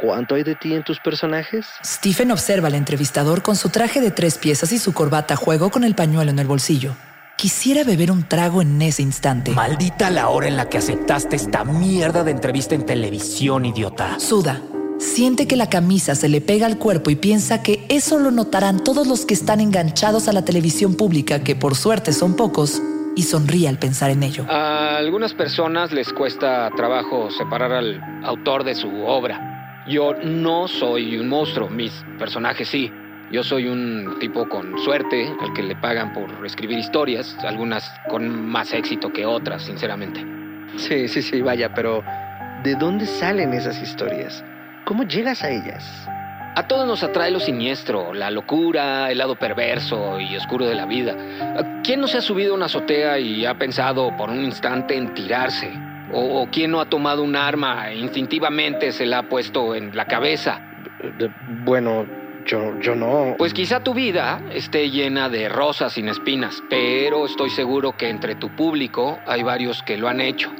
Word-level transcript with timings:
¿Cuánto 0.00 0.36
hay 0.36 0.44
de 0.44 0.54
ti 0.54 0.74
en 0.74 0.84
tus 0.84 1.00
personajes? 1.00 1.66
Stephen 1.84 2.30
observa 2.30 2.68
al 2.68 2.76
entrevistador 2.76 3.42
con 3.42 3.56
su 3.56 3.68
traje 3.70 4.00
de 4.00 4.12
tres 4.12 4.38
piezas 4.38 4.70
y 4.70 4.78
su 4.78 4.92
corbata 4.92 5.34
a 5.34 5.36
juego 5.36 5.70
con 5.70 5.82
el 5.82 5.96
pañuelo 5.96 6.30
en 6.30 6.38
el 6.38 6.46
bolsillo. 6.46 6.94
Quisiera 7.36 7.82
beber 7.82 8.12
un 8.12 8.22
trago 8.22 8.62
en 8.62 8.80
ese 8.80 9.02
instante. 9.02 9.50
Maldita 9.50 10.10
la 10.10 10.28
hora 10.28 10.46
en 10.46 10.56
la 10.56 10.68
que 10.68 10.78
aceptaste 10.78 11.34
esta 11.34 11.64
mierda 11.64 12.22
de 12.22 12.30
entrevista 12.30 12.76
en 12.76 12.86
televisión, 12.86 13.64
idiota. 13.64 14.20
Suda. 14.20 14.62
Siente 15.00 15.48
que 15.48 15.56
la 15.56 15.68
camisa 15.68 16.14
se 16.14 16.28
le 16.28 16.40
pega 16.40 16.66
al 16.66 16.78
cuerpo 16.78 17.10
y 17.10 17.16
piensa 17.16 17.62
que 17.64 17.84
eso 17.88 18.20
lo 18.20 18.30
notarán 18.30 18.84
todos 18.84 19.08
los 19.08 19.26
que 19.26 19.34
están 19.34 19.60
enganchados 19.60 20.28
a 20.28 20.32
la 20.32 20.44
televisión 20.44 20.94
pública, 20.94 21.42
que 21.42 21.56
por 21.56 21.74
suerte 21.74 22.12
son 22.12 22.36
pocos, 22.36 22.80
y 23.16 23.24
sonríe 23.24 23.68
al 23.68 23.80
pensar 23.80 24.10
en 24.10 24.22
ello. 24.22 24.46
A 24.48 24.96
algunas 24.96 25.34
personas 25.34 25.90
les 25.90 26.12
cuesta 26.12 26.70
trabajo 26.76 27.32
separar 27.32 27.72
al 27.72 28.00
autor 28.24 28.62
de 28.62 28.76
su 28.76 28.88
obra. 29.04 29.57
Yo 29.88 30.12
no 30.22 30.68
soy 30.68 31.16
un 31.16 31.28
monstruo, 31.28 31.70
mis 31.70 32.04
personajes 32.18 32.68
sí. 32.68 32.92
Yo 33.30 33.42
soy 33.42 33.68
un 33.68 34.18
tipo 34.20 34.46
con 34.46 34.78
suerte, 34.78 35.34
al 35.40 35.54
que 35.54 35.62
le 35.62 35.76
pagan 35.76 36.12
por 36.12 36.44
escribir 36.44 36.78
historias, 36.78 37.36
algunas 37.42 37.90
con 38.08 38.48
más 38.48 38.74
éxito 38.74 39.10
que 39.10 39.24
otras, 39.24 39.62
sinceramente. 39.62 40.24
Sí, 40.76 41.08
sí, 41.08 41.22
sí, 41.22 41.40
vaya, 41.40 41.72
pero 41.72 42.04
¿de 42.62 42.74
dónde 42.74 43.06
salen 43.06 43.54
esas 43.54 43.80
historias? 43.82 44.44
¿Cómo 44.84 45.04
llegas 45.04 45.42
a 45.42 45.50
ellas? 45.50 46.06
A 46.54 46.66
todos 46.66 46.86
nos 46.86 47.02
atrae 47.02 47.30
lo 47.30 47.40
siniestro, 47.40 48.12
la 48.12 48.30
locura, 48.30 49.10
el 49.10 49.18
lado 49.18 49.38
perverso 49.38 50.20
y 50.20 50.36
oscuro 50.36 50.66
de 50.66 50.74
la 50.74 50.84
vida. 50.84 51.14
¿Quién 51.82 52.00
no 52.00 52.08
se 52.08 52.18
ha 52.18 52.22
subido 52.22 52.52
a 52.52 52.56
una 52.56 52.66
azotea 52.66 53.18
y 53.18 53.46
ha 53.46 53.54
pensado 53.54 54.14
por 54.16 54.28
un 54.28 54.44
instante 54.44 54.96
en 54.96 55.14
tirarse? 55.14 55.87
¿O, 56.12 56.48
quién 56.50 56.70
no 56.70 56.80
ha 56.80 56.86
tomado 56.86 57.22
un 57.22 57.36
arma 57.36 57.90
e 57.90 57.96
instintivamente 57.96 58.92
se 58.92 59.04
la 59.04 59.18
ha 59.18 59.22
puesto 59.28 59.74
en 59.74 59.94
la 59.94 60.06
cabeza? 60.06 60.60
Bueno, 61.64 62.06
yo, 62.46 62.78
yo 62.80 62.94
no. 62.94 63.34
Pues 63.36 63.52
quizá 63.52 63.80
tu 63.80 63.92
vida 63.94 64.40
esté 64.52 64.90
llena 64.90 65.28
de 65.28 65.48
rosas 65.48 65.92
sin 65.92 66.08
espinas, 66.08 66.62
pero 66.70 67.26
estoy 67.26 67.50
seguro 67.50 67.96
que 67.96 68.08
entre 68.08 68.36
tu 68.36 68.48
público 68.56 69.18
hay 69.26 69.42
varios 69.42 69.82
que 69.82 69.98
lo 69.98 70.08
han 70.08 70.20
hecho. 70.20 70.50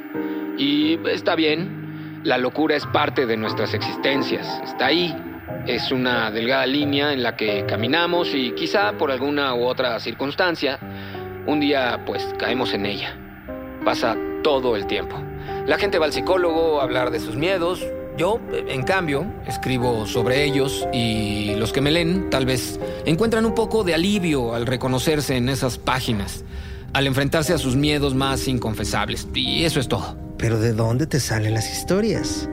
Y 0.57 0.99
está 1.07 1.35
bien, 1.35 2.21
la 2.23 2.37
locura 2.37 2.75
es 2.75 2.85
parte 2.85 3.25
de 3.25 3.37
nuestras 3.37 3.73
existencias, 3.73 4.61
está 4.63 4.87
ahí. 4.87 5.15
Es 5.65 5.91
una 5.91 6.31
delgada 6.31 6.65
línea 6.65 7.11
en 7.11 7.23
la 7.23 7.35
que 7.35 7.65
caminamos 7.65 8.33
y 8.35 8.51
quizá 8.51 8.93
por 8.93 9.11
alguna 9.11 9.53
u 9.55 9.63
otra 9.63 9.99
circunstancia, 9.99 10.79
un 11.47 11.59
día 11.59 12.01
pues 12.05 12.35
caemos 12.37 12.73
en 12.73 12.85
ella. 12.85 13.15
Pasa 13.83 14.15
todo 14.43 14.75
el 14.75 14.85
tiempo. 14.85 15.28
La 15.69 15.77
gente 15.77 15.99
va 15.99 16.07
al 16.07 16.13
psicólogo 16.13 16.79
a 16.79 16.83
hablar 16.83 17.11
de 17.11 17.19
sus 17.19 17.35
miedos. 17.35 17.85
Yo, 18.17 18.39
en 18.51 18.81
cambio, 18.81 19.31
escribo 19.45 20.07
sobre 20.07 20.43
ellos 20.43 20.87
y 20.91 21.53
los 21.57 21.71
que 21.71 21.79
me 21.79 21.91
leen 21.91 22.31
tal 22.31 22.47
vez 22.47 22.79
encuentran 23.05 23.45
un 23.45 23.53
poco 23.53 23.83
de 23.83 23.93
alivio 23.93 24.55
al 24.55 24.65
reconocerse 24.65 25.37
en 25.37 25.47
esas 25.47 25.77
páginas, 25.77 26.43
al 26.91 27.05
enfrentarse 27.05 27.53
a 27.53 27.59
sus 27.59 27.75
miedos 27.75 28.15
más 28.15 28.47
inconfesables. 28.47 29.27
Y 29.35 29.63
eso 29.63 29.79
es 29.79 29.87
todo. 29.87 30.17
Pero 30.39 30.59
¿de 30.59 30.73
dónde 30.73 31.05
te 31.05 31.19
salen 31.19 31.53
las 31.53 31.71
historias? 31.71 32.49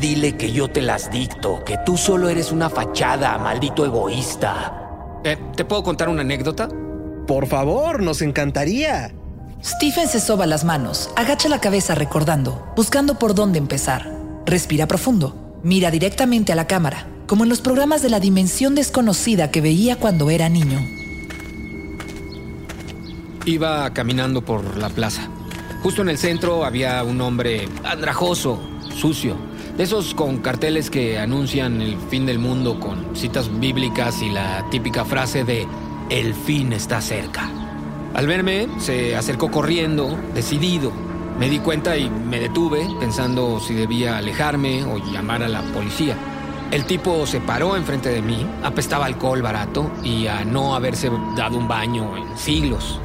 Dile 0.00 0.36
que 0.36 0.50
yo 0.50 0.66
te 0.66 0.82
las 0.82 1.12
dicto, 1.12 1.62
que 1.64 1.78
tú 1.86 1.96
solo 1.96 2.28
eres 2.28 2.50
una 2.50 2.68
fachada, 2.68 3.38
maldito 3.38 3.84
egoísta. 3.84 5.20
Eh, 5.22 5.38
¿Te 5.54 5.64
puedo 5.64 5.84
contar 5.84 6.08
una 6.08 6.22
anécdota? 6.22 6.68
Por 7.28 7.46
favor, 7.46 8.02
nos 8.02 8.20
encantaría. 8.20 9.14
Stephen 9.66 10.06
se 10.06 10.20
soba 10.20 10.46
las 10.46 10.62
manos, 10.62 11.10
agacha 11.16 11.48
la 11.48 11.58
cabeza 11.58 11.96
recordando, 11.96 12.72
buscando 12.76 13.18
por 13.18 13.34
dónde 13.34 13.58
empezar. 13.58 14.16
Respira 14.46 14.86
profundo, 14.86 15.58
mira 15.64 15.90
directamente 15.90 16.52
a 16.52 16.54
la 16.54 16.68
cámara, 16.68 17.08
como 17.26 17.42
en 17.42 17.48
los 17.48 17.60
programas 17.60 18.00
de 18.00 18.08
la 18.08 18.20
dimensión 18.20 18.76
desconocida 18.76 19.50
que 19.50 19.60
veía 19.60 19.96
cuando 19.96 20.30
era 20.30 20.48
niño. 20.48 20.78
Iba 23.44 23.92
caminando 23.92 24.40
por 24.44 24.76
la 24.76 24.88
plaza. 24.88 25.28
Justo 25.82 26.02
en 26.02 26.10
el 26.10 26.18
centro 26.18 26.64
había 26.64 27.02
un 27.02 27.20
hombre 27.20 27.68
andrajoso, 27.82 28.60
sucio, 28.94 29.36
de 29.76 29.82
esos 29.82 30.14
con 30.14 30.36
carteles 30.38 30.90
que 30.90 31.18
anuncian 31.18 31.82
el 31.82 31.98
fin 32.08 32.24
del 32.24 32.38
mundo 32.38 32.78
con 32.78 33.16
citas 33.16 33.50
bíblicas 33.58 34.22
y 34.22 34.30
la 34.30 34.64
típica 34.70 35.04
frase 35.04 35.42
de 35.42 35.66
el 36.08 36.34
fin 36.34 36.72
está 36.72 37.00
cerca. 37.00 37.65
Al 38.16 38.26
verme, 38.26 38.66
se 38.78 39.14
acercó 39.14 39.50
corriendo, 39.50 40.18
decidido. 40.32 40.90
Me 41.38 41.50
di 41.50 41.58
cuenta 41.58 41.98
y 41.98 42.08
me 42.08 42.40
detuve, 42.40 42.88
pensando 42.98 43.60
si 43.60 43.74
debía 43.74 44.16
alejarme 44.16 44.84
o 44.84 44.96
llamar 44.96 45.42
a 45.42 45.48
la 45.48 45.60
policía. 45.60 46.16
El 46.70 46.86
tipo 46.86 47.26
se 47.26 47.40
paró 47.40 47.76
enfrente 47.76 48.08
de 48.08 48.22
mí, 48.22 48.46
apestaba 48.62 49.04
alcohol 49.04 49.42
barato 49.42 49.92
y 50.02 50.28
a 50.28 50.46
no 50.46 50.74
haberse 50.74 51.10
dado 51.36 51.58
un 51.58 51.68
baño 51.68 52.16
en 52.16 52.38
siglos. 52.38 53.00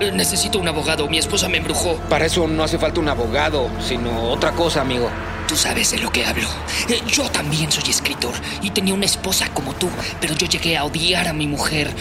Necesito 0.00 0.58
un 0.58 0.66
abogado, 0.66 1.08
mi 1.08 1.18
esposa 1.18 1.48
me 1.48 1.58
embrujó. 1.58 1.94
Para 2.08 2.26
eso 2.26 2.48
no 2.48 2.64
hace 2.64 2.78
falta 2.78 2.98
un 2.98 3.08
abogado, 3.08 3.70
sino 3.78 4.24
otra 4.24 4.50
cosa, 4.50 4.80
amigo. 4.80 5.08
Tú 5.46 5.54
sabes 5.54 5.92
de 5.92 5.98
lo 5.98 6.10
que 6.10 6.26
hablo. 6.26 6.48
Eh, 6.88 7.00
yo 7.06 7.30
también 7.30 7.70
soy 7.70 7.88
escritor 7.88 8.34
y 8.60 8.70
tenía 8.70 8.92
una 8.92 9.06
esposa 9.06 9.48
como 9.54 9.72
tú, 9.74 9.88
pero 10.20 10.34
yo 10.34 10.48
llegué 10.48 10.76
a 10.76 10.84
odiar 10.84 11.28
a 11.28 11.32
mi 11.32 11.46
mujer. 11.46 11.94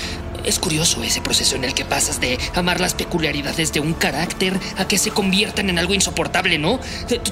Es 0.46 0.60
curioso 0.60 1.04
ese 1.04 1.22
proceso 1.22 1.56
en 1.56 1.64
el 1.64 1.74
que 1.74 1.86
pasas 1.86 2.22
de 2.22 2.38
amar 2.54 2.80
las 2.80 2.94
peculiaridades 2.94 3.74
de 3.74 3.80
un 3.80 3.94
carácter 3.94 4.60
a 4.78 4.88
que 4.88 4.98
se 4.98 5.12
conviertan 5.12 5.70
en 5.70 5.80
algo 5.80 5.94
insoportable, 5.94 6.58
¿no? 6.58 6.80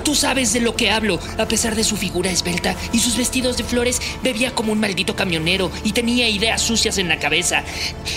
Tú 0.04 0.16
sabes 0.16 0.54
de 0.54 0.62
lo 0.62 0.76
que 0.76 0.92
hablo. 0.92 1.20
A 1.38 1.48
pesar 1.48 1.76
de 1.76 1.84
su 1.84 1.96
figura 1.96 2.32
esbelta 2.32 2.76
y 2.92 3.00
sus 3.00 3.18
vestidos 3.18 3.58
de 3.58 3.64
flores, 3.64 4.02
bebía 4.24 4.56
como 4.56 4.72
un 4.72 4.80
maldito 4.80 5.16
camionero 5.16 5.72
y 5.84 5.92
tenía 5.92 6.28
ideas 6.28 6.62
sucias 6.62 6.98
en 6.98 7.08
la 7.08 7.20
cabeza. 7.20 7.64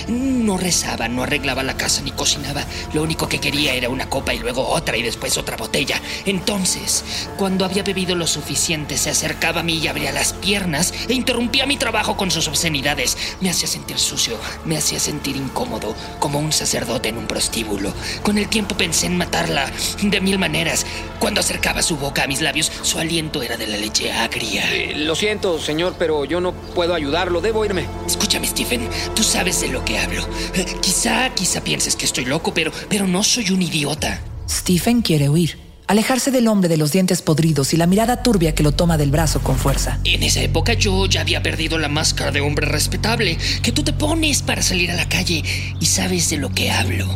No 0.08 0.56
rezaba, 0.56 1.08
no 1.08 1.22
arreglaba 1.22 1.62
la 1.62 1.76
casa 1.76 2.02
ni 2.02 2.12
cocinaba. 2.12 2.64
Lo 2.92 3.02
único 3.02 3.28
que 3.28 3.40
quería 3.40 3.74
era 3.74 3.88
una 3.88 4.08
copa 4.08 4.34
y 4.34 4.38
luego 4.38 4.66
otra 4.66 4.96
y 4.96 5.02
después 5.02 5.37
otra 5.37 5.56
botella. 5.56 6.00
Entonces, 6.25 7.04
cuando 7.37 7.64
había 7.64 7.82
bebido 7.82 8.14
lo 8.14 8.26
suficiente, 8.26 8.96
se 8.96 9.10
acercaba 9.10 9.60
a 9.60 9.64
mí 9.64 9.78
y 9.78 9.88
abría 9.88 10.12
las 10.12 10.32
piernas 10.32 10.92
e 11.08 11.12
interrumpía 11.12 11.66
mi 11.66 11.76
trabajo 11.76 12.16
con 12.16 12.31
sus 12.31 12.49
obscenidades. 12.49 13.16
Me 13.40 13.50
hacía 13.50 13.69
sentir 13.69 13.99
sucio, 13.99 14.38
hacía 14.87 15.00
sentir 15.00 15.35
incómodo, 15.35 15.97
como 16.21 16.38
un 16.38 16.53
sacerdote 16.53 17.09
en 17.09 17.19
un 17.19 17.27
prostíbulo. 17.27 17.93
Con 18.23 18.38
el 18.38 18.49
tiempo 18.49 18.77
pensé 18.77 19.06
en 19.06 19.17
matarla 19.17 19.69
de 20.00 20.21
mil 20.21 20.38
maneras. 20.38 20.87
Cuando 21.19 21.41
acercaba 21.41 21.83
su 21.83 21.97
boca 21.97 22.23
a 22.23 22.27
mis 22.29 22.41
labios, 22.41 22.71
su 22.83 23.00
aliento 23.00 23.43
era 23.43 23.56
de 23.56 23.67
la 23.67 23.79
leche 23.79 24.12
agria. 24.12 24.73
Eh, 24.73 24.94
lo 24.94 25.17
siento, 25.17 25.59
señor, 25.59 25.97
pero 25.99 26.25
yo 26.25 26.41
no 26.41 26.53
puedo 26.53 26.94
ayudarlo. 26.94 27.41
Debo 27.41 27.65
irme. 27.65 27.88
Escúchame, 28.06 28.47
Stephen. 28.47 28.88
Tú 29.17 29.25
sabes 29.25 29.61
de 29.61 29.71
lo 29.71 29.85
que 29.85 29.99
hablo. 29.99 30.25
Eh, 30.55 30.65
quizá, 30.81 31.31
quizá 31.35 31.61
pienses 31.62 31.97
que 31.97 32.05
estoy 32.05 32.25
loco, 32.25 32.55
pero, 32.55 32.71
pero 32.88 33.09
no 33.09 33.25
soy 33.25 33.50
un 33.50 33.62
idiota. 33.62 34.21
Stephen 34.49 35.03
quiere 35.03 35.29
huir. 35.29 35.65
Alejarse 35.87 36.31
del 36.31 36.49
hombre 36.49 36.69
de 36.69 36.77
los 36.77 36.91
dientes 36.93 37.23
podridos 37.23 37.73
y 37.73 37.77
la 37.77 37.87
mirada 37.87 38.23
turbia 38.23 38.55
que 38.55 38.62
lo 38.62 38.73
toma 38.73 38.99
del 38.99 39.11
brazo 39.11 39.41
con 39.41 39.56
fuerza. 39.56 40.00
En 40.05 40.23
esa 40.23 40.43
época 40.43 40.75
yo 40.75 41.06
ya 41.06 41.21
había 41.21 41.43
perdido 41.43 41.79
la 41.79 41.88
máscara 41.88 42.33
de 42.33 42.41
hombre 42.41 42.67
respetable 42.67 43.38
que 43.62 43.73
tú 43.73 43.85
te 43.85 43.93
pones 43.93 44.43
para 44.43 44.62
salir 44.62 44.91
a 44.91 44.97
la 44.97 45.09
calle 45.09 45.44
y 45.79 45.87
sabes 45.87 46.31
de 46.31 46.38
lo 46.38 46.50
que 46.50 46.71
hablo. 46.71 47.06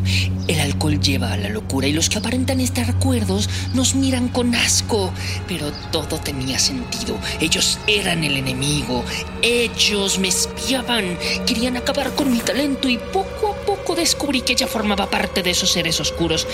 El 0.47 0.61
alcohol 0.61 1.01
lleva 1.01 1.33
a 1.33 1.37
la 1.37 1.49
locura 1.49 1.89
y 1.89 1.93
los 1.93 2.09
que 2.09 2.19
aparentan 2.19 2.61
estar 2.61 2.99
cuerdos 2.99 3.49
nos 3.75 3.95
miran 3.95 4.29
con 4.29 4.55
asco, 4.55 5.13
pero 5.49 5.73
todo 5.91 6.19
tenía 6.19 6.59
sentido. 6.59 7.19
Ellos 7.41 7.79
eran 7.87 8.25
el 8.25 8.37
enemigo, 8.37 9.05
ellos 9.43 10.19
me 10.19 10.29
espiaban, 10.29 11.19
querían 11.47 11.77
acabar 11.77 12.15
con 12.15 12.33
mi 12.33 12.39
talento 12.39 12.89
y 12.89 12.99
poco 12.99 13.53
a 13.53 13.67
poco 13.67 13.95
descubrí 13.95 14.43
que 14.43 14.53
ella 14.53 14.67
formaba 14.67 15.11
parte 15.11 15.43
de 15.43 15.51
esos 15.51 15.73
seres 15.73 16.01
oscuros 16.01 16.47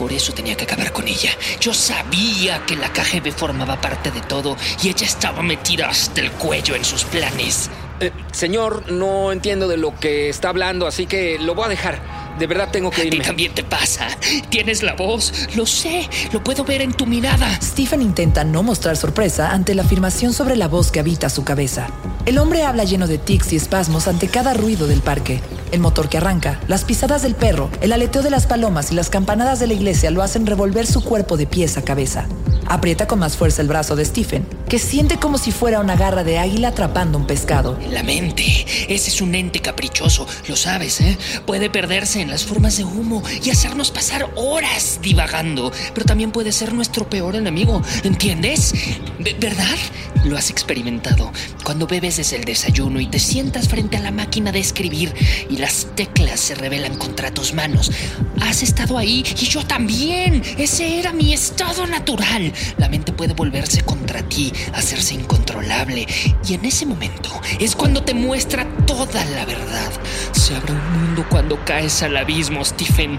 por 0.00 0.14
eso 0.14 0.32
tenía 0.32 0.56
que 0.56 0.64
acabar 0.64 0.94
con 0.94 1.06
ella. 1.06 1.30
Yo 1.60 1.74
sabía 1.74 2.64
que 2.64 2.74
la 2.74 2.90
KGB 2.90 3.32
formaba 3.32 3.78
parte 3.82 4.10
de 4.10 4.22
todo 4.22 4.56
y 4.82 4.88
ella 4.88 5.04
estaba 5.04 5.42
metida 5.42 5.90
hasta 5.90 6.22
el 6.22 6.30
cuello 6.32 6.74
en 6.74 6.86
sus 6.86 7.04
planes. 7.04 7.68
Eh, 8.00 8.10
señor, 8.32 8.90
no 8.90 9.30
entiendo 9.30 9.68
de 9.68 9.76
lo 9.76 9.94
que 10.00 10.30
está 10.30 10.48
hablando, 10.48 10.86
así 10.86 11.06
que 11.06 11.38
lo 11.38 11.54
voy 11.54 11.66
a 11.66 11.68
dejar. 11.68 12.19
De 12.38 12.46
verdad 12.46 12.70
tengo 12.70 12.90
que 12.90 13.06
irme. 13.06 13.24
también 13.24 13.54
te 13.54 13.62
pasa. 13.62 14.08
Tienes 14.48 14.82
la 14.82 14.94
voz, 14.94 15.48
lo 15.54 15.66
sé, 15.66 16.08
lo 16.32 16.42
puedo 16.42 16.64
ver 16.64 16.82
en 16.82 16.92
tu 16.92 17.06
mirada. 17.06 17.58
Stephen 17.62 18.02
intenta 18.02 18.44
no 18.44 18.62
mostrar 18.62 18.96
sorpresa 18.96 19.50
ante 19.50 19.74
la 19.74 19.82
afirmación 19.82 20.32
sobre 20.32 20.56
la 20.56 20.68
voz 20.68 20.90
que 20.90 21.00
habita 21.00 21.28
su 21.28 21.44
cabeza. 21.44 21.88
El 22.26 22.38
hombre 22.38 22.62
habla 22.64 22.84
lleno 22.84 23.06
de 23.06 23.18
tics 23.18 23.52
y 23.52 23.56
espasmos 23.56 24.08
ante 24.08 24.28
cada 24.28 24.54
ruido 24.54 24.86
del 24.86 25.00
parque. 25.00 25.40
El 25.72 25.80
motor 25.80 26.08
que 26.08 26.18
arranca, 26.18 26.60
las 26.66 26.84
pisadas 26.84 27.22
del 27.22 27.34
perro, 27.34 27.70
el 27.80 27.92
aleteo 27.92 28.22
de 28.22 28.30
las 28.30 28.46
palomas 28.46 28.90
y 28.90 28.94
las 28.94 29.08
campanadas 29.08 29.60
de 29.60 29.68
la 29.68 29.74
iglesia 29.74 30.10
lo 30.10 30.22
hacen 30.22 30.46
revolver 30.46 30.86
su 30.86 31.04
cuerpo 31.04 31.36
de 31.36 31.46
pies 31.46 31.76
a 31.76 31.82
cabeza. 31.82 32.26
Aprieta 32.72 33.08
con 33.08 33.18
más 33.18 33.36
fuerza 33.36 33.62
el 33.62 33.66
brazo 33.68 33.96
de 33.96 34.04
Stephen, 34.04 34.46
que 34.68 34.78
siente 34.78 35.16
como 35.16 35.38
si 35.38 35.50
fuera 35.50 35.80
una 35.80 35.96
garra 35.96 36.22
de 36.22 36.38
águila 36.38 36.68
atrapando 36.68 37.18
un 37.18 37.26
pescado. 37.26 37.76
La 37.90 38.04
mente, 38.04 38.44
ese 38.88 39.10
es 39.10 39.20
un 39.20 39.34
ente 39.34 39.58
caprichoso, 39.58 40.24
lo 40.46 40.54
sabes, 40.54 41.00
¿eh? 41.00 41.18
Puede 41.46 41.68
perderse 41.68 42.20
en 42.20 42.30
las 42.30 42.44
formas 42.44 42.76
de 42.76 42.84
humo 42.84 43.24
y 43.42 43.50
hacernos 43.50 43.90
pasar 43.90 44.30
horas 44.36 45.00
divagando, 45.02 45.72
pero 45.94 46.06
también 46.06 46.30
puede 46.30 46.52
ser 46.52 46.72
nuestro 46.72 47.10
peor 47.10 47.34
enemigo, 47.34 47.82
¿entiendes? 48.04 48.72
¿Ve- 49.18 49.36
¿Verdad? 49.40 49.66
Lo 50.24 50.36
has 50.36 50.50
experimentado. 50.50 51.32
Cuando 51.64 51.86
bebes 51.86 52.18
desde 52.18 52.36
el 52.36 52.44
desayuno 52.44 53.00
y 53.00 53.06
te 53.06 53.18
sientas 53.18 53.68
frente 53.68 53.96
a 53.96 54.00
la 54.00 54.10
máquina 54.10 54.52
de 54.52 54.58
escribir 54.58 55.14
y 55.48 55.56
las 55.56 55.86
teclas 55.94 56.40
se 56.40 56.54
rebelan 56.54 56.96
contra 56.96 57.30
tus 57.32 57.54
manos. 57.54 57.90
Has 58.40 58.62
estado 58.62 58.98
ahí 58.98 59.24
y 59.40 59.44
yo 59.46 59.64
también. 59.64 60.42
Ese 60.58 60.98
era 60.98 61.12
mi 61.12 61.32
estado 61.32 61.86
natural. 61.86 62.52
La 62.76 62.88
mente 62.88 63.12
puede 63.12 63.32
volverse 63.32 63.82
contra 63.82 64.22
ti, 64.22 64.52
hacerse 64.74 65.14
incontrolable. 65.14 66.06
Y 66.46 66.54
en 66.54 66.64
ese 66.66 66.84
momento 66.84 67.30
es 67.58 67.74
cuando 67.74 68.02
te 68.02 68.12
muestra 68.12 68.66
toda 68.86 69.24
la 69.24 69.46
verdad. 69.46 69.90
Se 70.32 70.54
abre 70.54 70.72
un 70.72 71.00
mundo 71.00 71.26
cuando 71.30 71.64
caes 71.64 72.02
al 72.02 72.16
abismo, 72.16 72.62
Stephen. 72.64 73.18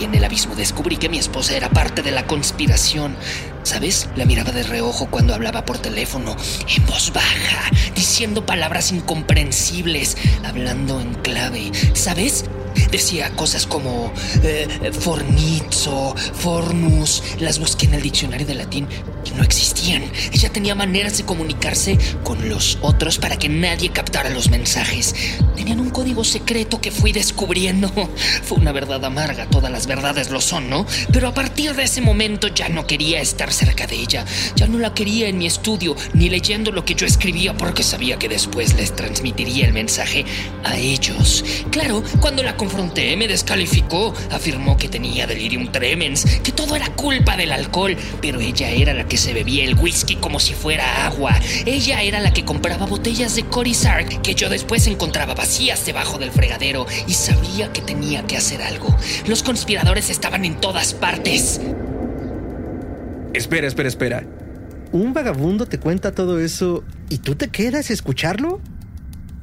Y 0.00 0.04
en 0.04 0.14
el 0.14 0.24
abismo 0.24 0.56
descubrí 0.56 0.96
que 0.96 1.08
mi 1.08 1.18
esposa 1.18 1.56
era 1.56 1.68
parte 1.68 2.02
de 2.02 2.10
la 2.10 2.26
conspiración. 2.26 3.14
¿Sabes? 3.62 4.08
La 4.16 4.24
miraba 4.24 4.52
de 4.52 4.62
reojo 4.62 5.06
cuando 5.10 5.34
hablaba 5.34 5.64
por 5.64 5.78
teléfono, 5.78 6.36
en 6.76 6.86
voz 6.86 7.12
baja, 7.12 7.70
diciendo 7.94 8.46
palabras 8.46 8.90
incomprensibles, 8.92 10.16
hablando 10.44 11.00
en 11.00 11.14
clave. 11.14 11.70
¿Sabes? 11.94 12.44
Decía 12.90 13.30
cosas 13.30 13.66
como 13.66 14.12
eh, 14.42 14.66
fornizo, 14.98 16.14
fornus. 16.34 17.22
Las 17.38 17.58
busqué 17.58 17.86
en 17.86 17.94
el 17.94 18.02
diccionario 18.02 18.46
de 18.46 18.54
latín 18.54 18.88
y 19.24 19.30
no 19.30 19.42
existían. 19.42 20.04
Ella 20.32 20.50
tenía 20.50 20.74
maneras 20.74 21.18
de 21.18 21.24
comunicarse 21.24 21.98
con 22.24 22.48
los 22.48 22.78
otros 22.80 23.18
para 23.18 23.36
que 23.36 23.48
nadie 23.48 23.90
captara 23.90 24.30
los 24.30 24.50
mensajes. 24.50 25.14
Tenían 25.56 25.80
un 25.80 25.90
código 25.90 26.24
secreto 26.24 26.80
que 26.80 26.90
fui 26.90 27.12
descubriendo. 27.12 27.90
Fue 28.42 28.58
una 28.58 28.72
verdad 28.72 29.04
amarga, 29.04 29.46
todas 29.46 29.70
las 29.70 29.86
verdades 29.86 30.30
lo 30.30 30.40
son, 30.40 30.70
¿no? 30.70 30.86
Pero 31.12 31.28
a 31.28 31.34
partir 31.34 31.74
de 31.74 31.84
ese 31.84 32.00
momento 32.00 32.48
ya 32.48 32.68
no 32.68 32.86
quería 32.86 33.20
cerca 33.52 33.86
de 33.86 33.96
ella. 33.96 34.24
Ya 34.56 34.66
no 34.66 34.78
la 34.78 34.94
quería 34.94 35.28
en 35.28 35.38
mi 35.38 35.46
estudio, 35.46 35.96
ni 36.14 36.28
leyendo 36.28 36.72
lo 36.72 36.84
que 36.84 36.94
yo 36.94 37.06
escribía 37.06 37.56
porque 37.56 37.82
sabía 37.82 38.18
que 38.18 38.28
después 38.28 38.74
les 38.74 38.94
transmitiría 38.94 39.66
el 39.66 39.72
mensaje 39.72 40.24
a 40.64 40.76
ellos. 40.76 41.44
Claro, 41.70 42.02
cuando 42.20 42.42
la 42.42 42.56
confronté 42.56 43.16
me 43.16 43.28
descalificó, 43.28 44.14
afirmó 44.30 44.76
que 44.76 44.88
tenía 44.88 45.26
delirium 45.26 45.72
tremens, 45.72 46.24
que 46.42 46.52
todo 46.52 46.76
era 46.76 46.88
culpa 46.94 47.36
del 47.36 47.52
alcohol, 47.52 47.96
pero 48.20 48.40
ella 48.40 48.70
era 48.70 48.94
la 48.94 49.06
que 49.06 49.16
se 49.16 49.34
bebía 49.34 49.64
el 49.64 49.74
whisky 49.74 50.16
como 50.16 50.40
si 50.40 50.54
fuera 50.54 51.06
agua. 51.06 51.38
Ella 51.66 52.02
era 52.02 52.20
la 52.20 52.32
que 52.32 52.44
compraba 52.44 52.86
botellas 52.86 53.34
de 53.34 53.44
Cory 53.44 53.74
Sark 53.74 54.22
que 54.22 54.34
yo 54.34 54.48
después 54.48 54.86
encontraba 54.86 55.34
vacías 55.34 55.84
debajo 55.86 56.18
del 56.18 56.30
fregadero 56.30 56.86
y 57.06 57.14
sabía 57.14 57.72
que 57.72 57.80
tenía 57.80 58.26
que 58.26 58.36
hacer 58.36 58.62
algo. 58.62 58.94
Los 59.26 59.42
conspiradores 59.42 60.10
estaban 60.10 60.44
en 60.44 60.60
todas 60.60 60.94
partes. 60.94 61.60
Espera, 63.32 63.66
espera, 63.66 63.88
espera. 63.88 64.24
¿Un 64.92 65.12
vagabundo 65.12 65.66
te 65.66 65.78
cuenta 65.78 66.12
todo 66.12 66.40
eso 66.40 66.82
y 67.08 67.18
tú 67.18 67.36
te 67.36 67.48
quedas 67.48 67.90
a 67.90 67.92
escucharlo? 67.92 68.60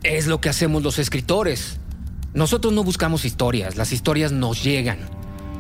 Es 0.04 0.28
lo 0.28 0.42
que 0.42 0.50
hacemos 0.50 0.84
los 0.84 1.00
escritores. 1.00 1.80
Nosotros 2.34 2.74
no 2.74 2.84
buscamos 2.84 3.24
historias, 3.24 3.78
las 3.78 3.94
historias 3.94 4.32
nos 4.32 4.64
llegan. 4.64 5.00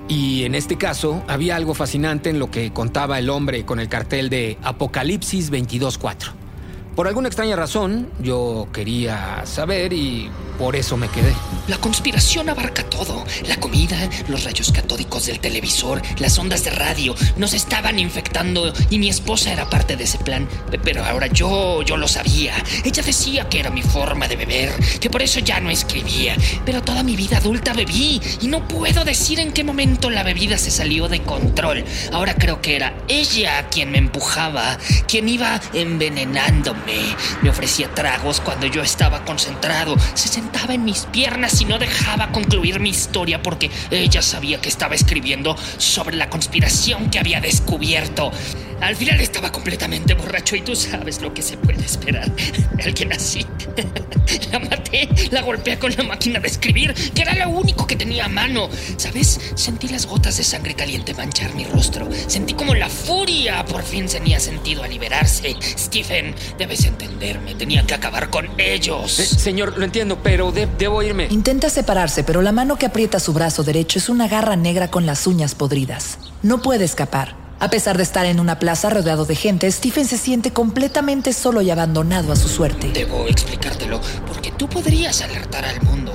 Y 0.09 0.43
en 0.43 0.55
este 0.55 0.77
caso, 0.77 1.23
había 1.27 1.55
algo 1.55 1.73
fascinante 1.73 2.29
en 2.29 2.39
lo 2.39 2.51
que 2.51 2.71
contaba 2.71 3.17
el 3.19 3.29
hombre 3.29 3.65
con 3.65 3.79
el 3.79 3.89
cartel 3.89 4.29
de 4.29 4.57
Apocalipsis 4.61 5.51
22.4. 5.51 6.46
Por 6.97 7.07
alguna 7.07 7.27
extraña 7.27 7.55
razón, 7.55 8.09
yo 8.17 8.69
quería 8.73 9.43
saber 9.45 9.93
y 9.93 10.31
por 10.57 10.75
eso 10.75 10.97
me 10.97 11.07
quedé. 11.09 11.31
La 11.67 11.77
conspiración 11.77 12.49
abarca 12.49 12.81
todo. 12.89 13.23
La 13.47 13.57
comida, 13.57 14.09
los 14.27 14.43
rayos 14.45 14.71
catódicos 14.71 15.27
del 15.27 15.39
televisor, 15.39 16.01
las 16.17 16.39
ondas 16.39 16.63
de 16.63 16.71
radio. 16.71 17.13
Nos 17.35 17.53
estaban 17.53 17.99
infectando 17.99 18.73
y 18.89 18.97
mi 18.97 19.09
esposa 19.09 19.53
era 19.53 19.69
parte 19.69 19.95
de 19.95 20.05
ese 20.05 20.17
plan. 20.17 20.49
Pero 20.83 21.05
ahora 21.05 21.27
yo, 21.27 21.83
yo 21.83 21.97
lo 21.97 22.07
sabía. 22.07 22.55
Ella 22.83 23.03
decía 23.03 23.47
que 23.47 23.59
era 23.59 23.69
mi 23.69 23.83
forma 23.83 24.27
de 24.27 24.35
beber, 24.35 24.73
que 24.99 25.11
por 25.11 25.21
eso 25.21 25.39
ya 25.39 25.59
no 25.59 25.69
escribía. 25.69 26.35
Pero 26.65 26.81
toda 26.81 27.03
mi 27.03 27.15
vida 27.15 27.37
adulta 27.37 27.73
bebí 27.73 28.19
y 28.41 28.47
no 28.47 28.67
puedo 28.67 29.05
decir 29.05 29.39
en 29.39 29.53
qué 29.53 29.63
momento 29.63 30.09
la 30.09 30.23
bebida 30.23 30.57
se 30.57 30.71
salió 30.71 31.07
de 31.07 31.21
control. 31.21 31.85
Ahora 32.11 32.33
creo 32.33 32.59
que 32.59 32.75
era 32.75 32.96
ella 33.07 33.67
quien 33.69 33.91
me 33.91 33.97
empujaba, 33.97 34.77
quien 35.07 35.29
iba 35.29 35.59
envenenándome. 35.73 37.15
Me 37.41 37.49
ofrecía 37.49 37.93
tragos 37.93 38.41
cuando 38.41 38.67
yo 38.67 38.81
estaba 38.81 39.23
concentrado. 39.25 39.95
Se 40.13 40.27
sentaba 40.27 40.73
en 40.73 40.85
mis 40.85 41.05
piernas 41.05 41.61
y 41.61 41.65
no 41.65 41.79
dejaba 41.79 42.31
concluir 42.31 42.79
mi 42.79 42.89
historia 42.89 43.41
porque 43.41 43.71
ella 43.91 44.21
sabía 44.21 44.61
que 44.61 44.69
estaba 44.69 44.95
escribiendo 44.95 45.55
sobre 45.77 46.15
la 46.15 46.29
conspiración 46.29 47.09
que 47.09 47.19
había 47.19 47.41
descubierto. 47.41 48.31
Al 48.81 48.95
final 48.95 49.19
estaba 49.19 49.51
completamente 49.51 50.13
borracho 50.13 50.55
y 50.55 50.61
tú 50.61 50.75
sabes 50.75 51.21
lo 51.21 51.33
que 51.33 51.41
se 51.41 51.57
puede 51.57 51.83
esperar. 51.83 52.31
Alguien 52.83 53.11
así. 53.11 53.45
La 54.51 54.59
maté, 54.59 55.09
la 55.31 55.41
golpeé 55.41 55.77
con 55.77 55.93
la 55.95 56.03
máquina 56.03 56.39
de 56.39 56.47
escribir, 56.47 56.93
que 56.93 57.21
era 57.21 57.33
lo 57.35 57.49
único 57.49 57.85
que 57.85 57.95
tenía 57.95 58.25
a 58.25 58.29
mano. 58.29 58.69
¿Sabes? 58.97 59.39
Sentí 59.55 59.87
las 59.87 60.05
gotas 60.05 60.37
de 60.37 60.43
sangre 60.43 60.73
caliente 60.73 61.13
manchar 61.13 61.53
mi 61.55 61.65
rostro. 61.65 62.07
Sentí 62.27 62.53
como 62.53 62.73
la 62.73 62.89
furia 62.97 63.63
por 63.65 63.83
fin 63.83 64.07
tenía 64.07 64.39
sentido 64.39 64.83
a 64.83 64.87
liberarse. 64.87 65.55
Stephen, 65.61 66.35
debes 66.57 66.83
entenderme, 66.85 67.55
tenía 67.55 67.83
que 67.85 67.93
acabar 67.93 68.29
con 68.29 68.47
ellos. 68.57 69.19
Eh, 69.19 69.25
señor, 69.25 69.77
lo 69.77 69.85
entiendo, 69.85 70.19
pero 70.21 70.51
de- 70.51 70.67
debo 70.77 71.01
irme. 71.03 71.27
Intenta 71.29 71.69
separarse, 71.69 72.23
pero 72.23 72.41
la 72.41 72.51
mano 72.51 72.77
que 72.77 72.85
aprieta 72.87 73.19
su 73.19 73.31
brazo 73.33 73.63
derecho 73.63 73.99
es 73.99 74.09
una 74.09 74.27
garra 74.27 74.55
negra 74.55 74.89
con 74.89 75.05
las 75.05 75.27
uñas 75.27 75.55
podridas. 75.55 76.17
No 76.41 76.61
puede 76.61 76.85
escapar. 76.85 77.35
A 77.59 77.71
pesar 77.71 77.97
de 77.97 78.03
estar 78.03 78.25
en 78.27 78.39
una 78.39 78.59
plaza 78.59 78.89
rodeado 78.91 79.25
de 79.25 79.35
gente, 79.35 79.71
Stephen 79.71 80.05
se 80.05 80.19
siente 80.19 80.51
completamente 80.51 81.33
solo 81.33 81.61
y 81.63 81.71
abandonado 81.71 82.31
a 82.31 82.35
su 82.35 82.47
suerte. 82.49 82.89
Debo 82.93 83.27
explicártelo, 83.27 83.99
porque 84.27 84.51
tú 84.51 84.67
podrías 84.69 85.21
alertar 85.23 85.65
al 85.65 85.81
mundo. 85.81 86.13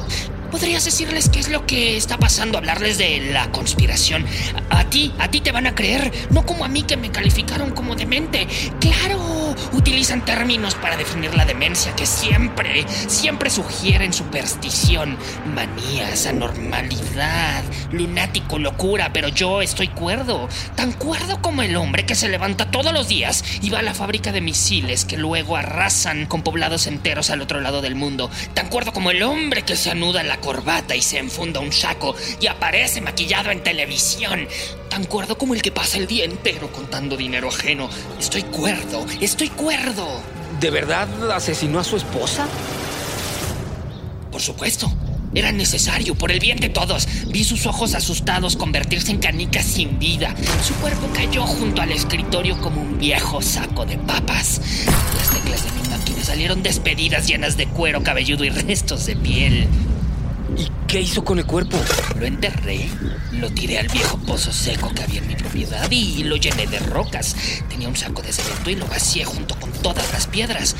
Podrías 0.52 0.84
decirles 0.84 1.28
qué 1.30 1.40
es 1.40 1.48
lo 1.48 1.66
que 1.66 1.96
está 1.96 2.18
pasando, 2.18 2.58
hablarles 2.58 2.98
de 2.98 3.32
la 3.32 3.50
conspiración. 3.50 4.24
A, 4.70 4.80
a 4.80 4.90
ti, 4.90 5.12
a 5.18 5.28
ti 5.28 5.40
te 5.40 5.50
van 5.50 5.66
a 5.66 5.74
creer, 5.74 6.12
no 6.30 6.44
como 6.44 6.64
a 6.64 6.68
mí 6.68 6.82
que 6.82 6.96
me 6.96 7.10
calificaron 7.10 7.70
como 7.70 7.96
demente. 7.96 8.46
Claro, 8.78 9.31
utilizan 9.72 10.24
términos 10.24 10.74
para 10.74 10.96
definir 10.96 11.34
la 11.34 11.44
demencia 11.44 11.94
que 11.94 12.06
siempre, 12.06 12.86
siempre 12.88 13.50
sugieren 13.50 14.12
superstición, 14.12 15.16
manías, 15.54 16.26
anormalidad, 16.26 17.64
lunático, 17.90 18.58
locura, 18.58 19.10
pero 19.12 19.28
yo 19.28 19.62
estoy 19.62 19.88
cuerdo, 19.88 20.48
tan 20.74 20.92
cuerdo 20.92 21.40
como 21.40 21.62
el 21.62 21.76
hombre 21.76 22.06
que 22.06 22.14
se 22.14 22.28
levanta 22.28 22.70
todos 22.70 22.92
los 22.92 23.08
días 23.08 23.44
y 23.60 23.70
va 23.70 23.80
a 23.80 23.82
la 23.82 23.94
fábrica 23.94 24.32
de 24.32 24.40
misiles 24.40 25.04
que 25.04 25.16
luego 25.16 25.56
arrasan 25.56 26.26
con 26.26 26.42
poblados 26.42 26.86
enteros 26.86 27.30
al 27.30 27.40
otro 27.40 27.60
lado 27.60 27.82
del 27.82 27.94
mundo, 27.94 28.30
tan 28.54 28.68
cuerdo 28.68 28.92
como 28.92 29.10
el 29.10 29.22
hombre 29.22 29.62
que 29.62 29.76
se 29.76 29.90
anuda 29.90 30.22
la 30.22 30.38
corbata 30.38 30.96
y 30.96 31.02
se 31.02 31.18
enfunda 31.18 31.60
un 31.60 31.72
saco 31.72 32.14
y 32.40 32.46
aparece 32.46 33.00
maquillado 33.00 33.50
en 33.50 33.62
televisión. 33.62 34.48
Tan 34.92 35.04
cuerdo 35.04 35.38
como 35.38 35.54
el 35.54 35.62
que 35.62 35.72
pasa 35.72 35.96
el 35.96 36.06
día 36.06 36.26
entero 36.26 36.70
contando 36.70 37.16
dinero 37.16 37.48
ajeno. 37.48 37.88
Estoy 38.20 38.42
cuerdo, 38.42 39.06
estoy 39.22 39.48
cuerdo. 39.48 40.06
¿De 40.60 40.70
verdad 40.70 41.08
asesinó 41.30 41.78
a 41.78 41.84
su 41.84 41.96
esposa? 41.96 42.46
Por 44.30 44.42
supuesto. 44.42 44.92
Era 45.34 45.50
necesario, 45.50 46.14
por 46.14 46.30
el 46.30 46.40
bien 46.40 46.60
de 46.60 46.68
todos. 46.68 47.08
Vi 47.28 47.42
sus 47.42 47.64
ojos 47.64 47.94
asustados 47.94 48.56
convertirse 48.56 49.12
en 49.12 49.18
canicas 49.18 49.64
sin 49.64 49.98
vida. 49.98 50.34
Su 50.62 50.74
cuerpo 50.74 51.08
cayó 51.14 51.46
junto 51.46 51.80
al 51.80 51.90
escritorio 51.90 52.60
como 52.60 52.82
un 52.82 52.98
viejo 52.98 53.40
saco 53.40 53.86
de 53.86 53.96
papas. 53.96 54.60
Las 55.16 55.30
teclas 55.30 55.64
de 55.64 55.70
mi 55.80 55.88
máquina 55.88 56.22
salieron 56.22 56.62
despedidas 56.62 57.26
llenas 57.26 57.56
de 57.56 57.66
cuero 57.66 58.02
cabelludo 58.02 58.44
y 58.44 58.50
restos 58.50 59.06
de 59.06 59.16
piel. 59.16 59.68
¿Y 60.56 60.68
qué 60.86 61.00
hizo 61.00 61.24
con 61.24 61.38
el 61.38 61.46
cuerpo? 61.46 61.78
Lo 62.18 62.26
enterré, 62.26 62.88
lo 63.32 63.50
tiré 63.50 63.78
al 63.78 63.88
viejo 63.88 64.18
pozo 64.18 64.52
seco 64.52 64.92
que 64.94 65.02
había 65.02 65.20
en 65.20 65.28
mi 65.28 65.34
propiedad 65.34 65.90
y 65.90 66.24
lo 66.24 66.36
llené 66.36 66.66
de 66.66 66.78
rocas. 66.78 67.34
Tenía 67.68 67.88
un 67.88 67.96
saco 67.96 68.22
de 68.22 68.32
cemento 68.32 68.70
y 68.70 68.76
lo 68.76 68.86
vacié 68.86 69.24
junto 69.24 69.58
con 69.58 69.72
todas 69.72 70.12
las 70.12 70.26
piedras. 70.26 70.76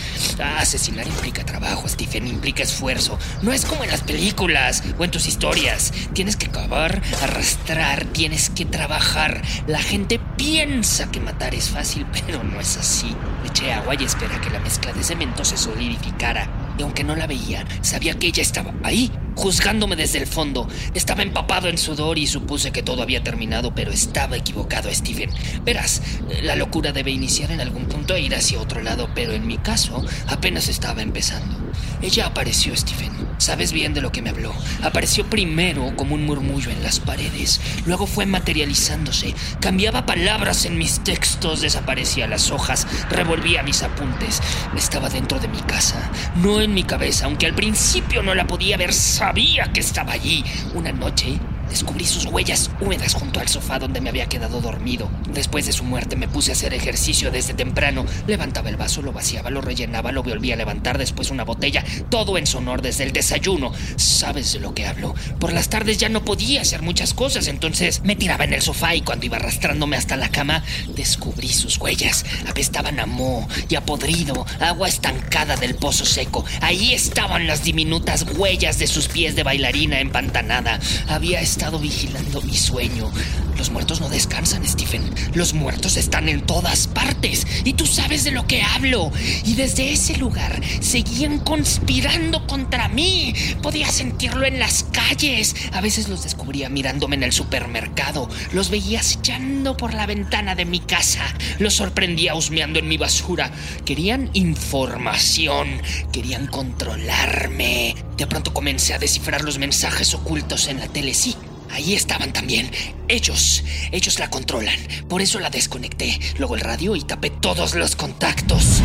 Asesinar 0.58 1.06
implica 1.06 1.44
trabajo, 1.44 1.88
Stephen, 1.88 2.26
implica 2.26 2.62
esfuerzo. 2.62 3.18
No 3.42 3.52
es 3.52 3.64
como 3.64 3.84
en 3.84 3.90
las 3.90 4.02
películas 4.02 4.82
o 4.98 5.04
en 5.04 5.10
tus 5.10 5.26
historias. 5.26 5.92
Tienes 6.12 6.36
que 6.36 6.48
cavar, 6.48 7.00
arrastrar, 7.22 8.04
tienes 8.06 8.50
que 8.50 8.66
trabajar. 8.66 9.42
La 9.66 9.80
gente 9.80 10.20
piensa 10.36 11.10
que 11.10 11.20
matar 11.20 11.54
es 11.54 11.70
fácil, 11.70 12.06
pero 12.26 12.44
no 12.44 12.60
es 12.60 12.76
así. 12.76 13.16
Eché 13.46 13.72
agua 13.72 13.94
y 13.98 14.04
esperé 14.04 14.34
a 14.34 14.40
que 14.40 14.50
la 14.50 14.60
mezcla 14.60 14.92
de 14.92 15.02
cemento 15.02 15.44
se 15.44 15.56
solidificara. 15.56 16.61
Aunque 16.82 17.04
no 17.04 17.16
la 17.16 17.26
veía, 17.26 17.64
sabía 17.80 18.18
que 18.18 18.28
ella 18.28 18.42
estaba 18.42 18.74
ahí, 18.82 19.10
juzgándome 19.34 19.96
desde 19.96 20.18
el 20.18 20.26
fondo. 20.26 20.68
Estaba 20.94 21.22
empapado 21.22 21.68
en 21.68 21.78
sudor 21.78 22.18
y 22.18 22.26
supuse 22.26 22.70
que 22.72 22.82
todo 22.82 23.02
había 23.02 23.22
terminado, 23.22 23.74
pero 23.74 23.90
estaba 23.90 24.36
equivocado, 24.36 24.92
Stephen. 24.92 25.30
Verás, 25.64 26.02
la 26.42 26.56
locura 26.56 26.92
debe 26.92 27.10
iniciar 27.10 27.50
en 27.50 27.60
algún 27.60 27.86
punto 27.86 28.14
e 28.14 28.20
ir 28.20 28.34
hacia 28.34 28.60
otro 28.60 28.82
lado, 28.82 29.10
pero 29.14 29.32
en 29.32 29.46
mi 29.46 29.58
caso 29.58 30.04
apenas 30.26 30.68
estaba 30.68 31.02
empezando. 31.02 31.56
Ella 32.02 32.26
apareció, 32.26 32.76
Stephen. 32.76 33.31
Sabes 33.42 33.72
bien 33.72 33.92
de 33.92 34.00
lo 34.00 34.12
que 34.12 34.22
me 34.22 34.30
habló. 34.30 34.54
Apareció 34.84 35.28
primero 35.28 35.96
como 35.96 36.14
un 36.14 36.24
murmullo 36.24 36.70
en 36.70 36.80
las 36.84 37.00
paredes, 37.00 37.60
luego 37.86 38.06
fue 38.06 38.24
materializándose. 38.24 39.34
Cambiaba 39.58 40.06
palabras 40.06 40.64
en 40.64 40.78
mis 40.78 41.00
textos, 41.00 41.60
desaparecía 41.60 42.28
las 42.28 42.52
hojas, 42.52 42.86
revolvía 43.10 43.64
mis 43.64 43.82
apuntes. 43.82 44.40
Estaba 44.76 45.08
dentro 45.08 45.40
de 45.40 45.48
mi 45.48 45.60
casa, 45.62 46.08
no 46.36 46.60
en 46.60 46.72
mi 46.72 46.84
cabeza, 46.84 47.24
aunque 47.24 47.46
al 47.46 47.54
principio 47.56 48.22
no 48.22 48.32
la 48.36 48.46
podía 48.46 48.76
ver, 48.76 48.94
sabía 48.94 49.72
que 49.72 49.80
estaba 49.80 50.12
allí. 50.12 50.44
Una 50.74 50.92
noche 50.92 51.40
Descubrí 51.72 52.04
sus 52.04 52.26
huellas 52.26 52.70
húmedas 52.82 53.14
junto 53.14 53.40
al 53.40 53.48
sofá 53.48 53.78
donde 53.78 54.02
me 54.02 54.10
había 54.10 54.28
quedado 54.28 54.60
dormido. 54.60 55.08
Después 55.32 55.64
de 55.64 55.72
su 55.72 55.84
muerte 55.84 56.16
me 56.16 56.28
puse 56.28 56.50
a 56.50 56.52
hacer 56.52 56.74
ejercicio 56.74 57.30
desde 57.30 57.54
temprano. 57.54 58.04
Levantaba 58.26 58.68
el 58.68 58.76
vaso, 58.76 59.00
lo 59.00 59.10
vaciaba, 59.10 59.48
lo 59.48 59.62
rellenaba, 59.62 60.12
lo 60.12 60.22
volvía 60.22 60.52
a 60.52 60.58
levantar, 60.58 60.98
después 60.98 61.30
una 61.30 61.44
botella, 61.44 61.82
todo 62.10 62.36
en 62.36 62.46
sonor 62.46 62.82
desde 62.82 63.04
el 63.04 63.14
desayuno. 63.14 63.72
¿Sabes 63.96 64.52
de 64.52 64.60
lo 64.60 64.74
que 64.74 64.86
hablo? 64.86 65.14
Por 65.40 65.54
las 65.54 65.70
tardes 65.70 65.96
ya 65.96 66.10
no 66.10 66.26
podía 66.26 66.60
hacer 66.60 66.82
muchas 66.82 67.14
cosas, 67.14 67.48
entonces 67.48 68.02
me 68.04 68.16
tiraba 68.16 68.44
en 68.44 68.52
el 68.52 68.60
sofá 68.60 68.94
y 68.94 69.00
cuando 69.00 69.24
iba 69.24 69.38
arrastrándome 69.38 69.96
hasta 69.96 70.18
la 70.18 70.28
cama, 70.28 70.62
descubrí 70.94 71.48
sus 71.48 71.78
huellas. 71.78 72.26
Apestaban 72.50 73.00
a 73.00 73.06
moho 73.06 73.48
y 73.70 73.76
a 73.76 73.80
podrido, 73.86 74.44
agua 74.60 74.88
estancada 74.88 75.56
del 75.56 75.74
pozo 75.76 76.04
seco. 76.04 76.44
Ahí 76.60 76.92
estaban 76.92 77.46
las 77.46 77.64
diminutas 77.64 78.26
huellas 78.36 78.78
de 78.78 78.88
sus 78.88 79.08
pies 79.08 79.36
de 79.36 79.42
bailarina 79.42 80.00
empantanada. 80.00 80.78
Había 81.08 81.40
vigilando 81.70 82.42
mi 82.42 82.56
sueño. 82.56 83.10
Los 83.56 83.70
muertos 83.70 84.00
no 84.00 84.08
descansan, 84.08 84.66
Stephen. 84.66 85.02
Los 85.34 85.54
muertos 85.54 85.96
están 85.96 86.28
en 86.28 86.40
todas 86.40 86.88
partes. 86.88 87.46
Y 87.64 87.74
tú 87.74 87.86
sabes 87.86 88.24
de 88.24 88.32
lo 88.32 88.46
que 88.46 88.62
hablo. 88.62 89.12
Y 89.44 89.54
desde 89.54 89.92
ese 89.92 90.16
lugar 90.16 90.60
seguían 90.80 91.38
conspirando 91.38 92.46
contra 92.46 92.88
mí. 92.88 93.34
Podía 93.62 93.88
sentirlo 93.90 94.44
en 94.44 94.58
las 94.58 94.84
calles. 94.84 95.54
A 95.72 95.80
veces 95.80 96.08
los 96.08 96.24
descubría 96.24 96.68
mirándome 96.68 97.14
en 97.16 97.22
el 97.22 97.32
supermercado. 97.32 98.28
Los 98.52 98.70
veía 98.70 99.00
acechando 99.00 99.76
por 99.76 99.94
la 99.94 100.06
ventana 100.06 100.54
de 100.54 100.64
mi 100.64 100.80
casa. 100.80 101.22
Los 101.58 101.74
sorprendía 101.74 102.34
husmeando 102.34 102.80
en 102.80 102.88
mi 102.88 102.96
basura. 102.96 103.52
Querían 103.84 104.30
información. 104.32 105.80
Querían 106.12 106.48
controlarme. 106.48 107.94
De 108.16 108.26
pronto 108.26 108.52
comencé 108.52 108.94
a 108.94 108.98
descifrar 108.98 109.44
los 109.44 109.58
mensajes 109.58 110.14
ocultos 110.14 110.66
en 110.66 110.80
la 110.80 110.88
tele. 110.88 111.14
Sí, 111.14 111.36
Ahí 111.72 111.94
estaban 111.94 112.32
también. 112.32 112.70
Ellos, 113.08 113.64
ellos 113.92 114.18
la 114.18 114.28
controlan. 114.28 114.78
Por 115.08 115.22
eso 115.22 115.40
la 115.40 115.48
desconecté. 115.48 116.18
Luego 116.38 116.54
el 116.54 116.60
radio 116.60 116.94
y 116.96 117.02
tapé 117.02 117.30
todos 117.30 117.74
los 117.74 117.96
contactos. 117.96 118.82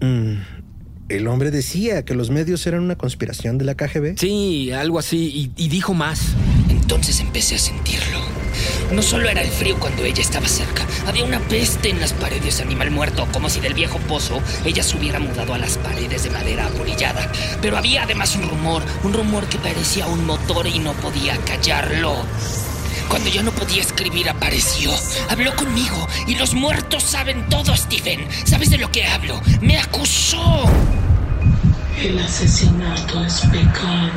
Mm, 0.00 0.34
el 1.08 1.26
hombre 1.26 1.50
decía 1.50 2.04
que 2.04 2.14
los 2.14 2.30
medios 2.30 2.66
eran 2.66 2.82
una 2.82 2.96
conspiración 2.96 3.58
de 3.58 3.64
la 3.64 3.74
KGB. 3.74 4.16
Sí, 4.18 4.70
algo 4.70 5.00
así. 5.00 5.52
Y, 5.56 5.64
y 5.64 5.68
dijo 5.68 5.94
más. 5.94 6.20
Entonces 6.70 7.18
empecé 7.20 7.56
a 7.56 7.58
sentirlo. 7.58 8.35
No 8.92 9.02
solo 9.02 9.28
era 9.28 9.42
el 9.42 9.50
frío 9.50 9.78
cuando 9.78 10.04
ella 10.04 10.22
estaba 10.22 10.46
cerca, 10.46 10.86
había 11.06 11.24
una 11.24 11.40
peste 11.40 11.90
en 11.90 12.00
las 12.00 12.12
paredes, 12.12 12.60
animal 12.60 12.90
muerto, 12.90 13.26
como 13.32 13.50
si 13.50 13.60
del 13.60 13.74
viejo 13.74 13.98
pozo 13.98 14.40
ella 14.64 14.82
se 14.82 14.96
hubiera 14.96 15.18
mudado 15.18 15.54
a 15.54 15.58
las 15.58 15.76
paredes 15.78 16.22
de 16.22 16.30
madera 16.30 16.66
apolillada. 16.66 17.30
Pero 17.60 17.76
había 17.76 18.04
además 18.04 18.36
un 18.36 18.48
rumor, 18.48 18.82
un 19.02 19.12
rumor 19.12 19.46
que 19.46 19.58
parecía 19.58 20.06
un 20.06 20.24
motor 20.24 20.66
y 20.66 20.78
no 20.78 20.92
podía 20.94 21.36
callarlo. 21.38 22.16
Cuando 23.08 23.28
yo 23.30 23.42
no 23.42 23.52
podía 23.52 23.82
escribir 23.82 24.28
apareció, 24.28 24.92
habló 25.28 25.54
conmigo 25.54 26.08
y 26.26 26.34
los 26.36 26.54
muertos 26.54 27.02
saben 27.02 27.48
todo, 27.48 27.76
Stephen. 27.76 28.26
¿Sabes 28.44 28.70
de 28.70 28.78
lo 28.78 28.90
que 28.90 29.06
hablo? 29.06 29.40
Me 29.60 29.78
acusó. 29.78 30.64
El 31.98 32.18
asesinato 32.18 33.24
es 33.24 33.40
pecado. 33.40 34.10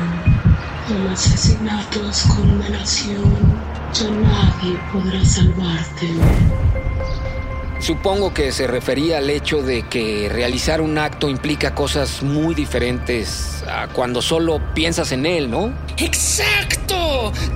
El 0.88 1.08
asesinato 1.12 2.08
es 2.10 2.22
condenación. 2.22 3.49
Ya 3.92 4.08
nadie 4.08 4.78
podrá 4.92 5.24
salvarte. 5.24 6.08
Supongo 7.80 8.32
que 8.32 8.52
se 8.52 8.66
refería 8.66 9.18
al 9.18 9.30
hecho 9.30 9.62
de 9.62 9.82
que 9.82 10.28
realizar 10.30 10.80
un 10.80 10.98
acto 10.98 11.28
implica 11.28 11.74
cosas 11.74 12.22
muy 12.22 12.54
diferentes 12.54 13.64
a 13.66 13.88
cuando 13.88 14.20
solo 14.22 14.60
piensas 14.74 15.12
en 15.12 15.26
él, 15.26 15.50
¿no? 15.50 15.72
¡Exacto! 15.96 16.89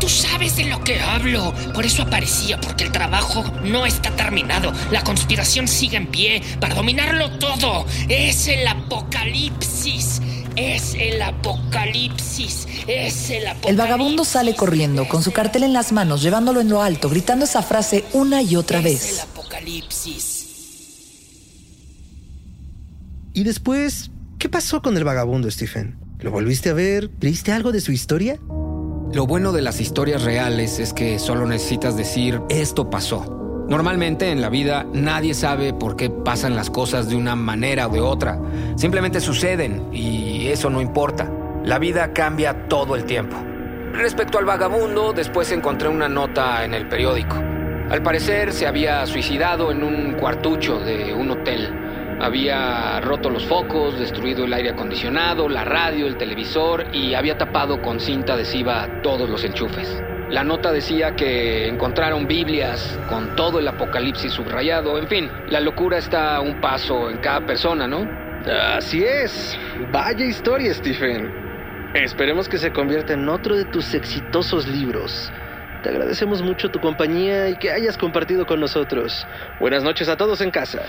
Tú 0.00 0.08
sabes 0.08 0.56
de 0.56 0.64
lo 0.64 0.82
que 0.84 1.00
hablo. 1.00 1.54
Por 1.74 1.84
eso 1.86 2.02
aparecía, 2.02 2.60
porque 2.60 2.84
el 2.84 2.92
trabajo 2.92 3.42
no 3.64 3.86
está 3.86 4.10
terminado. 4.16 4.72
La 4.90 5.02
conspiración 5.02 5.66
sigue 5.68 5.96
en 5.96 6.06
pie 6.08 6.42
para 6.60 6.74
dominarlo 6.74 7.30
todo. 7.38 7.86
Es 8.08 8.48
el 8.48 8.66
apocalipsis. 8.66 10.20
Es 10.56 10.94
el 10.94 11.20
apocalipsis. 11.22 12.66
Es 12.86 13.30
el 13.30 13.46
apocalipsis. 13.46 13.70
El 13.70 13.76
vagabundo 13.76 14.24
sale 14.24 14.54
corriendo 14.54 15.08
con 15.08 15.22
su 15.22 15.32
cartel 15.32 15.64
en 15.64 15.72
las 15.72 15.90
manos, 15.92 16.22
llevándolo 16.22 16.60
en 16.60 16.68
lo 16.68 16.82
alto, 16.82 17.08
gritando 17.08 17.44
esa 17.44 17.62
frase 17.62 18.04
una 18.12 18.42
y 18.42 18.56
otra 18.56 18.78
Es 18.80 18.84
el 18.84 18.92
vez. 18.92 19.20
apocalipsis. 19.20 20.30
Y 23.32 23.42
después, 23.42 24.10
¿qué 24.38 24.48
pasó 24.48 24.80
con 24.80 24.96
el 24.96 25.02
vagabundo, 25.04 25.50
Stephen? 25.50 25.96
¿Lo 26.20 26.30
volviste 26.30 26.70
a 26.70 26.72
ver? 26.74 27.08
¿Viste 27.08 27.50
algo 27.50 27.72
de 27.72 27.80
su 27.80 27.90
historia? 27.90 28.38
Lo 29.14 29.28
bueno 29.28 29.52
de 29.52 29.62
las 29.62 29.80
historias 29.80 30.24
reales 30.24 30.80
es 30.80 30.92
que 30.92 31.20
solo 31.20 31.46
necesitas 31.46 31.96
decir 31.96 32.40
esto 32.48 32.90
pasó. 32.90 33.64
Normalmente 33.68 34.32
en 34.32 34.40
la 34.40 34.48
vida 34.48 34.84
nadie 34.92 35.34
sabe 35.34 35.72
por 35.72 35.94
qué 35.94 36.10
pasan 36.10 36.56
las 36.56 36.68
cosas 36.68 37.08
de 37.08 37.14
una 37.14 37.36
manera 37.36 37.86
o 37.86 37.90
de 37.90 38.00
otra. 38.00 38.40
Simplemente 38.74 39.20
suceden 39.20 39.86
y 39.92 40.48
eso 40.48 40.68
no 40.68 40.80
importa. 40.80 41.30
La 41.62 41.78
vida 41.78 42.12
cambia 42.12 42.66
todo 42.66 42.96
el 42.96 43.04
tiempo. 43.04 43.36
Respecto 43.92 44.38
al 44.38 44.46
vagabundo, 44.46 45.12
después 45.12 45.52
encontré 45.52 45.88
una 45.88 46.08
nota 46.08 46.64
en 46.64 46.74
el 46.74 46.88
periódico. 46.88 47.36
Al 47.36 48.02
parecer 48.02 48.52
se 48.52 48.66
había 48.66 49.06
suicidado 49.06 49.70
en 49.70 49.84
un 49.84 50.14
cuartucho 50.14 50.80
de 50.80 51.14
un 51.14 51.30
hotel. 51.30 51.83
Había 52.20 53.00
roto 53.00 53.28
los 53.28 53.44
focos, 53.44 53.98
destruido 53.98 54.44
el 54.44 54.52
aire 54.52 54.70
acondicionado, 54.70 55.48
la 55.48 55.64
radio, 55.64 56.06
el 56.06 56.16
televisor 56.16 56.86
y 56.92 57.14
había 57.14 57.36
tapado 57.36 57.82
con 57.82 58.00
cinta 58.00 58.34
adhesiva 58.34 58.88
todos 59.02 59.28
los 59.28 59.44
enchufes. 59.44 60.02
La 60.30 60.42
nota 60.42 60.72
decía 60.72 61.14
que 61.14 61.68
encontraron 61.68 62.26
Biblias 62.26 62.98
con 63.08 63.36
todo 63.36 63.58
el 63.58 63.68
apocalipsis 63.68 64.32
subrayado. 64.32 64.98
En 64.98 65.06
fin, 65.06 65.30
la 65.48 65.60
locura 65.60 65.98
está 65.98 66.36
a 66.36 66.40
un 66.40 66.60
paso 66.60 67.10
en 67.10 67.18
cada 67.18 67.44
persona, 67.46 67.86
¿no? 67.86 68.08
Así 68.76 69.04
es. 69.04 69.58
Vaya 69.92 70.24
historia, 70.24 70.72
Stephen. 70.74 71.92
Esperemos 71.94 72.48
que 72.48 72.58
se 72.58 72.72
convierta 72.72 73.12
en 73.12 73.28
otro 73.28 73.56
de 73.56 73.64
tus 73.66 73.94
exitosos 73.94 74.66
libros. 74.66 75.32
Te 75.82 75.90
agradecemos 75.90 76.42
mucho 76.42 76.70
tu 76.70 76.80
compañía 76.80 77.50
y 77.50 77.56
que 77.56 77.70
hayas 77.70 77.98
compartido 77.98 78.46
con 78.46 78.58
nosotros. 78.58 79.26
Buenas 79.60 79.84
noches 79.84 80.08
a 80.08 80.16
todos 80.16 80.40
en 80.40 80.50
casa. 80.50 80.80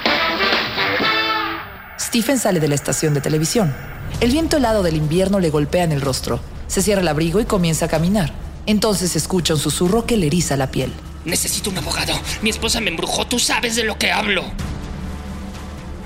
Stephen 2.00 2.40
sale 2.40 2.60
de 2.60 2.68
la 2.68 2.76
estación 2.76 3.14
de 3.14 3.22
televisión. 3.22 3.74
El 4.20 4.32
viento 4.32 4.58
helado 4.58 4.84
del 4.84 4.98
invierno 4.98 5.40
le 5.40 5.50
golpea 5.50 5.84
en 5.84 5.92
el 5.92 6.02
rostro. 6.02 6.40
Se 6.68 6.82
cierra 6.82 7.02
el 7.02 7.08
abrigo 7.08 7.40
y 7.40 7.46
comienza 7.46 7.86
a 7.86 7.90
caminar. 7.90 8.34
Entonces 8.66 9.16
escucha 9.16 9.54
un 9.54 9.60
susurro 9.60 10.06
que 10.06 10.18
le 10.18 10.28
eriza 10.28 10.58
la 10.58 10.72
piel. 10.72 10.92
Necesito 11.24 11.70
un 11.70 11.78
abogado. 11.78 12.14
Mi 12.42 12.50
esposa 12.50 12.82
me 12.82 12.90
embrujó. 12.90 13.26
Tú 13.26 13.40
sabes 13.40 13.76
de 13.76 13.84
lo 13.84 13.98
que 13.98 14.12
hablo. 14.12 14.44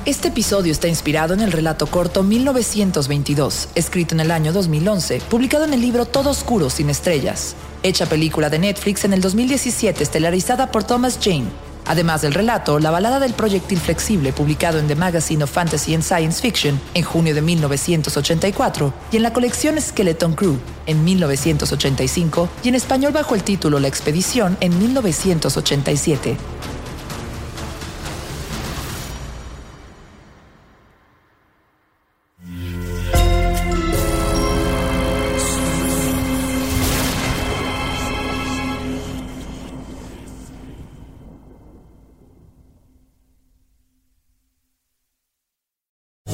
Este 0.06 0.30
episodio 0.30 0.72
está 0.72 0.88
inspirado 0.88 1.34
en 1.34 1.42
el 1.42 1.52
relato 1.52 1.88
corto 1.88 2.24
1922, 2.24 3.70
escrito 3.76 4.16
en 4.16 4.22
el 4.22 4.32
año 4.32 4.54
2011, 4.54 5.22
publicado 5.30 5.66
en 5.66 5.74
el 5.74 5.82
libro 5.82 6.06
Todo 6.06 6.30
Oscuro 6.30 6.70
sin 6.70 6.90
Estrellas, 6.90 7.56
hecha 7.84 8.06
película 8.06 8.50
de 8.50 8.60
Netflix 8.60 9.04
en 9.04 9.14
el 9.14 9.22
2017, 9.22 10.02
estelarizada 10.02 10.72
por 10.72 10.86
Thomas 10.86 11.20
Jane. 11.22 11.69
Además 11.90 12.22
del 12.22 12.36
relato, 12.36 12.78
la 12.78 12.92
balada 12.92 13.20
del 13.20 13.34
proyectil 13.34 13.80
flexible, 13.80 14.32
publicado 14.32 14.78
en 14.78 14.88
The 14.88 14.96
Magazine 14.96 15.44
of 15.44 15.50
Fantasy 15.50 15.96
and 15.96 16.04
Science 16.04 16.40
Fiction 16.40 16.80
en 16.94 17.04
junio 17.04 17.34
de 17.34 17.42
1984, 17.42 18.94
y 19.12 19.18
en 19.18 19.24
la 19.24 19.34
colección 19.34 19.82
Skeleton 19.82 20.34
Crew 20.34 20.60
en 20.86 21.04
1985, 21.04 22.48
y 22.62 22.70
en 22.70 22.76
español 22.76 23.12
bajo 23.12 23.34
el 23.34 23.42
título 23.42 23.80
La 23.80 23.88
Expedición 23.88 24.56
en 24.60 24.78
1987. 24.78 26.38